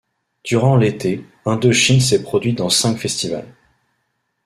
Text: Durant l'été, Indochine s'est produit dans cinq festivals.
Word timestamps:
Durant 0.43 0.77
l'été, 0.77 1.23
Indochine 1.45 2.01
s'est 2.01 2.23
produit 2.23 2.53
dans 2.53 2.69
cinq 2.69 2.97
festivals. 2.97 3.53